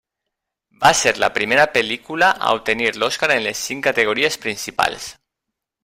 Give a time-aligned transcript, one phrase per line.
[0.85, 5.11] Va ser la primera pel·lícula a obtenir l'Oscar en les cinc categories principals.